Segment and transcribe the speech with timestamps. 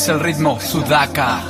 [0.00, 1.49] es el ritmo Sudaka.